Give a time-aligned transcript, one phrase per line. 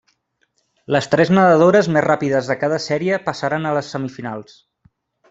[0.95, 4.57] Les tres nedadores més ràpides de cada sèrie passaren a semifinals.